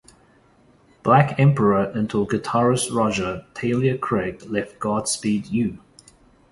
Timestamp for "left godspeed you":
4.49-5.77